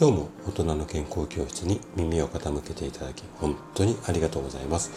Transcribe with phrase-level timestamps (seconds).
[0.00, 4.90] 今日も大人の健康教室に耳を傾けていただき本当にありがとうございます。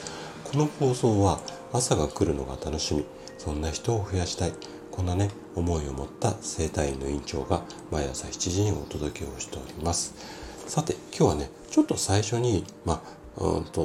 [0.46, 1.42] この放送は
[1.74, 3.04] 朝が来るのが楽しみ。
[3.38, 4.54] そんな人を増やしたい。
[4.92, 10.16] こんなね思いを持った生体院の院長が毎朝7時にお届けをしております。
[10.68, 13.04] さて今日はねちょっと最初にま
[13.38, 13.82] あうんと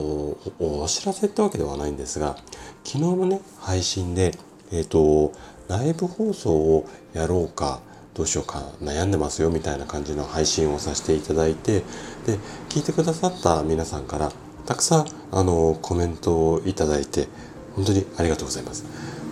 [0.61, 2.37] お知らせってわけではないんですが
[2.85, 4.39] 昨日のね配信で
[4.71, 5.33] えっ、ー、と
[5.67, 7.81] ライブ放送をやろうか
[8.19, 11.83] どうしようか悩んでますよみたいな感じの配信をさせていただいて
[12.27, 12.37] で
[12.69, 14.33] 聞いてくださった皆さんから
[14.67, 17.29] たくさんあのコメントをいただいて
[17.77, 18.85] 本当にありがとうございます。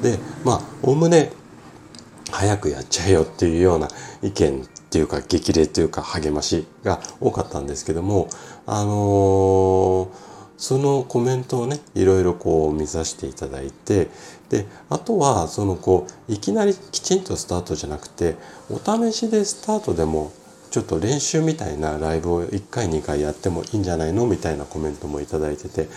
[0.02, 1.32] でまあおおむね
[2.30, 3.88] 早くやっちゃえよっていうような
[4.22, 8.28] 意見っていうか激励というか励ましが多かったんですけども
[8.66, 14.08] あのーそのコメントをねいろいろこう見させていただいて
[14.50, 18.36] であとはそのこういきなりきちんとスタートじゃなくて
[18.70, 20.32] お試しでスタートでも
[20.70, 25.88] ちょっと練習みたいなライブを1回2回やってもいいんじゃないのみたいなコメントも頂いてて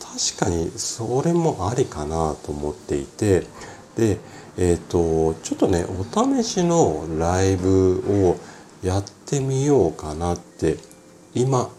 [0.00, 3.40] 確かにそれもありかなと思っていて
[3.96, 4.18] で
[4.56, 8.38] えっ、ー、とちょっとねお試しのライブを
[8.82, 10.76] やってみようかなって
[11.34, 11.70] 今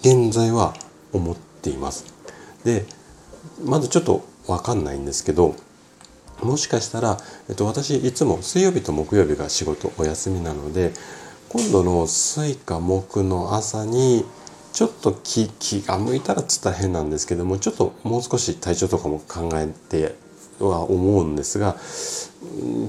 [0.00, 0.74] 現在は
[1.12, 2.04] 思ってています。
[2.64, 2.84] で
[3.64, 5.54] まずちょっと分かんないんですけど
[6.42, 10.92] もしかしたら、えっと、私いつも水曜日と木曜日が仕事お休みなので
[11.48, 14.24] 今度の水火木の朝に
[14.72, 20.16] ちょっと気気が向いたらっつったら変なんですけどもちょっともう少し体調とかも考えて
[20.58, 21.74] は思うんですが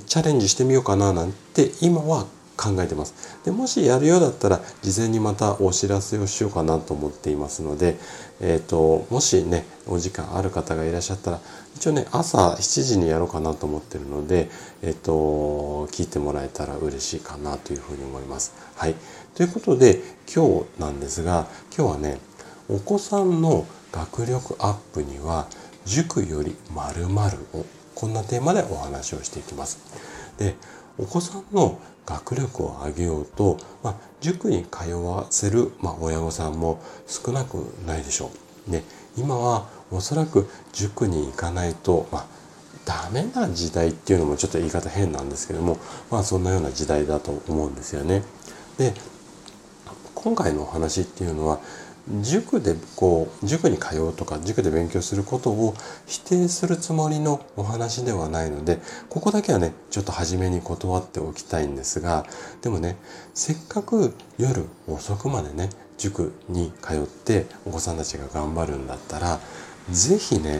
[0.07, 2.25] チャレンジしてみようかななんて今は
[2.57, 3.39] 考えてます。
[3.43, 7.97] でもしやるようだったら事前にまたお知らせをしようかなと思っていますので、
[8.41, 11.39] えーと、もしねお時間ある方がいらっしゃったら
[11.75, 14.49] 一応ね朝7時にやろうかなと思ってるので、
[14.81, 18.53] えーと、聞いてもらえたら嬉しいかなというふうに思います。
[18.75, 18.95] はい、
[19.35, 20.01] ということで
[20.33, 22.19] 今日なんですが今日はね
[22.69, 25.47] お子さんの学力アップには
[25.85, 30.14] 塾より〇〇をこんなテーマでお話をしていきます。
[30.37, 30.55] で
[30.97, 38.31] お子さんの学力を上げようと、まあ、塾に通わせる、まあ、親御さんも少なくないでしょ
[38.67, 38.71] う。
[38.71, 38.83] で
[39.17, 42.25] 今はおそらく塾に行かないと、まあ、
[42.85, 45.77] ダメな時代っていうのもちょっと言い方変なんですけども、
[46.11, 48.23] まあそんなような時代だと思うんですよね。
[48.77, 48.93] で、
[50.13, 51.59] 今回のお話っていうのは、
[52.21, 55.73] 塾でこう塾に通うとか塾で勉強することを
[56.05, 58.79] 否定するつもりのお話ではないので
[59.09, 62.25] ここだけはねちょっと初めに断っておきたいんですが
[62.61, 62.97] でもね
[63.33, 69.39] せっかく夜遅くまでね塾に通ってお子さんたちが頑張るんだったら
[69.89, 70.59] 是非ね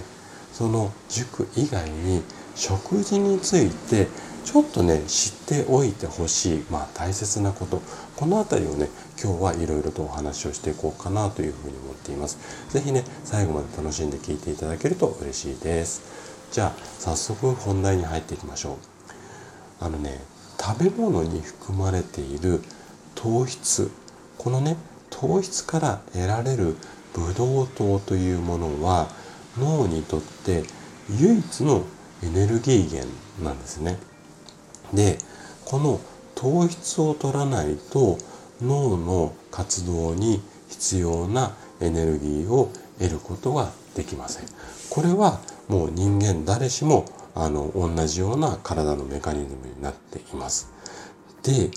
[0.51, 2.23] その塾以外に
[2.55, 4.07] 食事について
[4.45, 7.81] ちょっとね知っておいてほしい、まあ、大切なこと
[8.15, 8.89] この辺りをね
[9.21, 12.37] 今日はいろいろとお話をしていこうかなというふうに思っています。
[12.69, 16.01] 是非ね最後まで楽しんで聞いていただけると嬉しいです。
[16.51, 18.75] じゃあ早速本題に入っていきましょう。
[19.83, 20.21] あのね
[20.59, 22.61] 食べ物に含まれている
[23.15, 23.89] 糖質
[24.37, 24.77] このね
[25.09, 26.75] 糖質から得られる
[27.13, 29.07] ブドウ糖というものは
[29.57, 30.63] 脳にとって
[31.09, 31.83] 唯一の
[32.23, 33.09] エネルギー源
[33.43, 33.97] なんですね。
[34.93, 35.17] で
[35.65, 35.99] この
[36.35, 38.17] 糖質を取らないと
[38.61, 44.45] 脳の活動に必要なエネルギーを得ることができません。
[44.89, 50.71] これはもう人間誰しもあの同じような体のメカニズムになっています。
[51.43, 51.71] で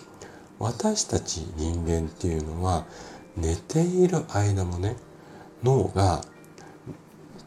[0.59, 2.85] 私たち人間っていうのは
[3.37, 4.97] 寝ている間もね
[5.63, 6.23] 脳が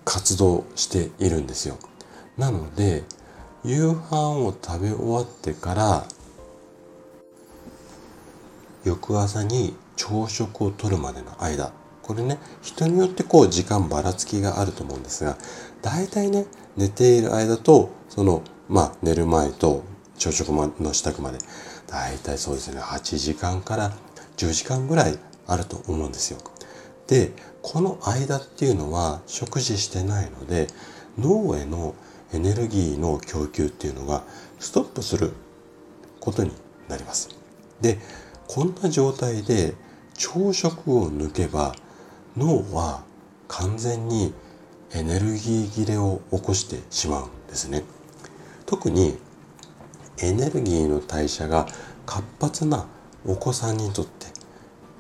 [0.04, 1.78] 活動しているんですよ。
[2.38, 3.04] なので
[3.64, 6.06] 夕飯を食べ終わってから
[8.84, 11.72] 翌朝に朝食をとるまでの間
[12.02, 15.38] これね人によってこう時間ばらつきがあると思うんですが
[15.82, 16.46] 大体ね
[16.76, 19.84] 寝ている間とそのまあ寝る前と
[20.18, 21.38] 朝食の支度まで
[21.88, 23.92] 大体そうですね8時間から
[24.38, 26.40] 10時間ぐらいあると思うんですよ。
[27.08, 27.32] で
[27.62, 30.68] この間っていうのは食事してないので
[31.20, 31.94] 脳への
[32.34, 34.24] エネルギーの供給っていうのが
[34.60, 35.32] ストップする
[36.20, 36.52] ことに
[36.88, 37.30] なります。
[37.82, 38.00] で
[38.48, 39.76] こんな状態で
[40.16, 41.74] 朝食を抜けば
[42.38, 43.04] 脳は
[43.48, 44.34] 完全に
[44.94, 47.84] エネルギー切れを起こしてしまうんですね。
[48.66, 49.18] 特に
[50.20, 51.68] エネルギーの代謝が
[52.06, 52.88] 活発な
[53.26, 54.28] お子さんにとって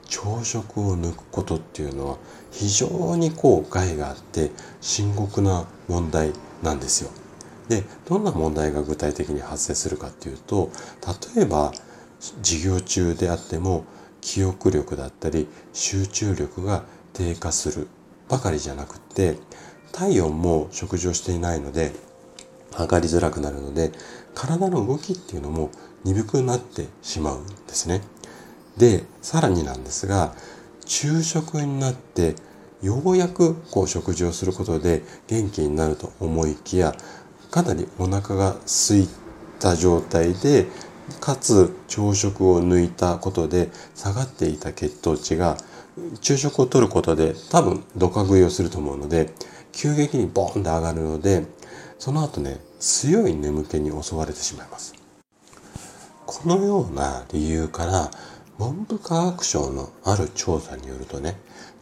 [0.07, 2.17] 朝食を抜くことっていうのは
[2.51, 4.51] 非常にこう害があって
[4.81, 7.11] 深刻な問題なんですよ。
[7.69, 10.69] でどんな問題が具体的に発生するかっていうと
[11.35, 11.71] 例えば
[12.43, 13.85] 授業中であっても
[14.21, 17.87] 記憶力だったり集中力が低下する
[18.29, 19.37] ばかりじゃなくって
[19.91, 21.91] 体温も食事をしていないので
[22.71, 23.91] 測りづらくなるので
[24.33, 25.71] 体の動きっていうのも
[26.03, 28.01] 鈍くなってしまうんですね。
[28.77, 30.33] でさらになんですが
[30.85, 32.35] 昼食になって
[32.81, 36.95] ようやくこう食事をすることで元気になると思いきや
[37.51, 39.07] かなりお腹が空い
[39.59, 40.67] た状態で
[41.19, 45.57] かつ朝食を抜いたことで下がっていた血糖値が
[46.21, 49.33] 昼食をとることで多分ドカ食いをすると思うので
[49.73, 51.45] 急激にボーンと上がるので
[51.99, 54.95] その後ね強い眠気に襲われてしまいます。
[56.25, 58.09] このような理由から
[58.57, 61.35] 文部科学省のある調査によるとね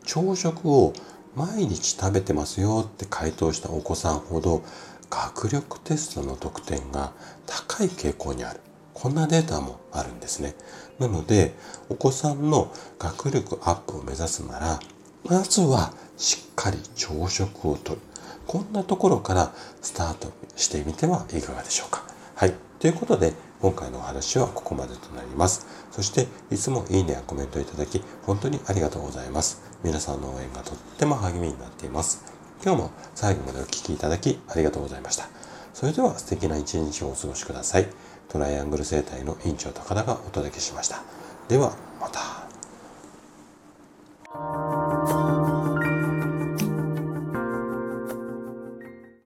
[0.06, 0.94] 朝食を
[1.36, 4.63] 毎日食べてますよって回答したお子さんほど
[5.09, 7.13] 学力テストの得点が
[7.45, 8.59] 高い傾向にある
[8.94, 10.56] こんなデータもあるんですね
[11.00, 11.56] なので
[11.89, 14.79] お子さんの学力アップを目指すなら
[15.25, 18.01] まずはしっかり朝食をとる
[18.45, 22.03] こんなところからスタートしてみてはいかがでしょうか
[22.35, 25.67] はいということで今回のお話はここまでとなります。
[25.91, 29.62] そしていつもいいねやコメントいただき本当にありがとうございます。
[29.83, 32.38] 皆さんの応援がとっても励みになっています。
[32.61, 35.29] 今日も最後までお聴きいただきありがとうございました。
[35.73, 37.88] それでは素敵な一日をお過ごしください。
[38.27, 41.01] トライアングル生態の院長高田がお届けしました。
[41.47, 42.28] ではまた。